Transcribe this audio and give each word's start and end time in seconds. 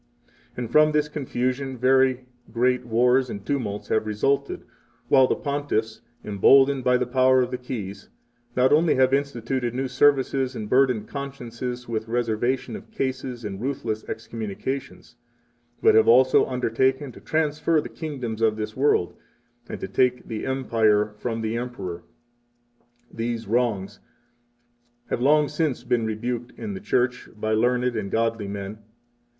And 0.57 0.71
from 0.71 0.93
this 0.93 1.07
confusion 1.07 1.77
very 1.77 2.25
great 2.51 2.87
wars 2.87 3.29
and 3.29 3.45
tumults 3.45 3.89
have 3.89 4.07
resulted, 4.07 4.63
while 5.09 5.27
the 5.27 5.35
Pontiffs, 5.35 6.01
emboldened 6.25 6.83
by 6.83 6.97
the 6.97 7.05
power 7.05 7.43
of 7.43 7.51
the 7.51 7.59
Keys, 7.59 8.09
not 8.55 8.73
only 8.73 8.95
have 8.95 9.13
instituted 9.13 9.75
new 9.75 9.87
services 9.87 10.55
and 10.55 10.67
burdened 10.67 11.07
consciences 11.07 11.87
with 11.87 12.07
reservation 12.07 12.75
of 12.75 12.89
cases 12.89 13.45
and 13.45 13.61
ruthless 13.61 14.03
excommunications, 14.09 15.17
but 15.83 15.93
have 15.93 16.07
also 16.07 16.47
undertaken 16.47 17.11
to 17.11 17.21
transfer 17.21 17.79
the 17.79 17.87
kingdoms 17.87 18.41
of 18.41 18.55
this 18.55 18.75
world, 18.75 19.13
3 19.67 19.73
and 19.75 19.81
to 19.81 19.87
take 19.87 20.25
the 20.27 20.47
Empire 20.47 21.13
from 21.19 21.41
the 21.41 21.55
Emperor. 21.57 22.01
These 23.13 23.47
wrongs 23.47 23.99
have 25.11 25.21
long 25.21 25.47
since 25.47 25.83
been 25.83 26.07
rebuked 26.07 26.53
in 26.57 26.73
the 26.73 26.79
Church 26.79 27.25
4 27.25 27.33
by 27.35 27.53
learned 27.53 27.95
and 27.95 28.09
godly 28.09 28.47
men. 28.47 28.79